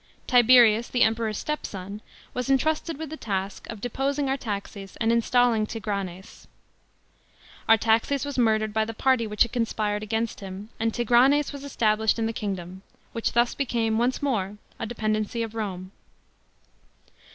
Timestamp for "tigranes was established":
10.91-12.17